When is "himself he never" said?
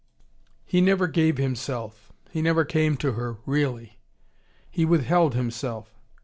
1.37-2.65